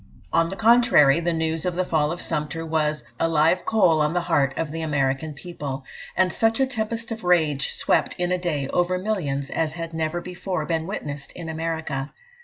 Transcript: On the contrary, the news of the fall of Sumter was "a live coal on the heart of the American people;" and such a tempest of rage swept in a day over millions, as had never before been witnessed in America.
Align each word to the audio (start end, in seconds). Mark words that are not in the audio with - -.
On 0.33 0.49
the 0.49 0.55
contrary, 0.55 1.19
the 1.19 1.31
news 1.31 1.63
of 1.63 1.75
the 1.75 1.85
fall 1.85 2.11
of 2.11 2.21
Sumter 2.21 2.65
was 2.65 3.03
"a 3.19 3.29
live 3.29 3.65
coal 3.65 4.01
on 4.01 4.13
the 4.13 4.21
heart 4.21 4.51
of 4.57 4.71
the 4.71 4.81
American 4.81 5.35
people;" 5.35 5.85
and 6.17 6.33
such 6.33 6.59
a 6.59 6.65
tempest 6.65 7.11
of 7.11 7.23
rage 7.23 7.71
swept 7.71 8.15
in 8.19 8.31
a 8.31 8.37
day 8.39 8.67
over 8.69 8.97
millions, 8.97 9.51
as 9.51 9.73
had 9.73 9.93
never 9.93 10.19
before 10.19 10.65
been 10.65 10.87
witnessed 10.87 11.31
in 11.33 11.49
America. 11.49 12.11